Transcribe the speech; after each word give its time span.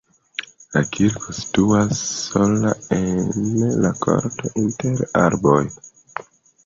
La 0.75 0.79
kirko 0.95 1.33
situas 1.39 2.01
sola 2.29 2.71
en 2.99 3.87
korto 4.07 4.53
inter 4.63 5.05
arboj. 5.27 5.61